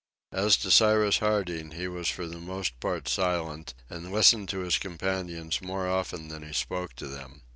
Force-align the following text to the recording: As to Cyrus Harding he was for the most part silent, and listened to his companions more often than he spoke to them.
As 0.31 0.57
to 0.57 0.71
Cyrus 0.71 1.19
Harding 1.19 1.73
he 1.73 1.87
was 1.87 2.09
for 2.09 2.25
the 2.25 2.39
most 2.39 2.79
part 2.79 3.07
silent, 3.07 3.75
and 3.87 4.11
listened 4.11 4.49
to 4.49 4.61
his 4.61 4.79
companions 4.79 5.61
more 5.61 5.87
often 5.87 6.27
than 6.27 6.41
he 6.41 6.53
spoke 6.53 6.93
to 6.95 7.05
them. 7.05 7.43